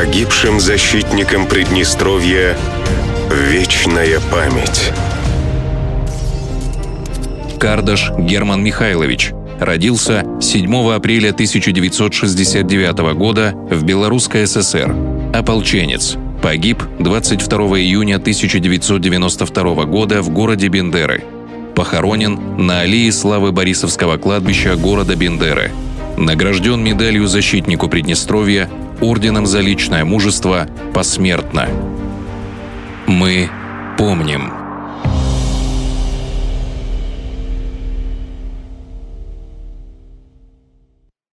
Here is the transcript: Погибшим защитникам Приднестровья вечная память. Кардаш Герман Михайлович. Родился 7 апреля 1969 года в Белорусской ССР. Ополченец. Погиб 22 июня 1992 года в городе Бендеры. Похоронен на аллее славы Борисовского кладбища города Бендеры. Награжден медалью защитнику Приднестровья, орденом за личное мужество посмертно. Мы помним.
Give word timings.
Погибшим 0.00 0.58
защитникам 0.60 1.46
Приднестровья 1.46 2.56
вечная 3.30 4.18
память. 4.32 4.92
Кардаш 7.58 8.10
Герман 8.16 8.64
Михайлович. 8.64 9.32
Родился 9.60 10.24
7 10.40 10.94
апреля 10.94 11.32
1969 11.32 13.14
года 13.14 13.52
в 13.70 13.84
Белорусской 13.84 14.46
ССР. 14.46 14.96
Ополченец. 15.34 16.16
Погиб 16.40 16.82
22 16.98 17.58
июня 17.80 18.16
1992 18.16 19.84
года 19.84 20.22
в 20.22 20.30
городе 20.30 20.68
Бендеры. 20.68 21.24
Похоронен 21.74 22.56
на 22.56 22.80
аллее 22.80 23.12
славы 23.12 23.52
Борисовского 23.52 24.16
кладбища 24.16 24.76
города 24.76 25.14
Бендеры. 25.14 25.70
Награжден 26.16 26.82
медалью 26.82 27.26
защитнику 27.26 27.88
Приднестровья, 27.88 28.70
орденом 29.00 29.46
за 29.46 29.60
личное 29.60 30.04
мужество 30.04 30.68
посмертно. 30.92 31.68
Мы 33.06 33.50
помним. 33.98 34.69